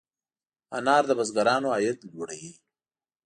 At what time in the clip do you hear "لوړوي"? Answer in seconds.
2.13-2.51